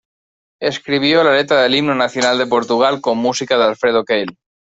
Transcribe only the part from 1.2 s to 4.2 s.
la letra del Himno Nacional de Portugal, con música de Alfredo